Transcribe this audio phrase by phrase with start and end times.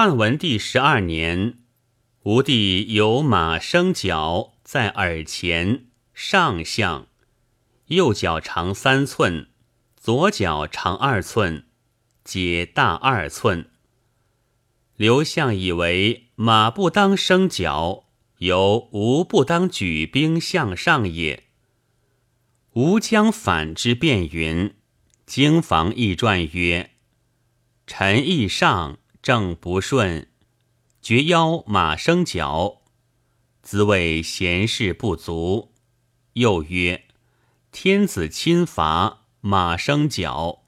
[0.00, 1.58] 汉文帝十二年，
[2.22, 7.08] 吴帝有马生角在耳前，上相，
[7.86, 9.48] 右脚长三寸，
[9.96, 11.66] 左脚长二寸，
[12.22, 13.72] 皆大二寸。
[14.94, 18.04] 刘向以为马不当生角，
[18.36, 21.48] 由吴不当举兵向上也。
[22.74, 24.76] 吴将反之，便云：
[25.26, 26.92] 经房易传曰
[27.84, 28.98] ：“臣意上。”
[29.28, 30.26] 正不顺，
[31.02, 32.80] 绝腰马生角，
[33.60, 35.74] 兹谓贤士不足。
[36.32, 37.04] 又曰：
[37.70, 40.62] 天子亲伐，马生角。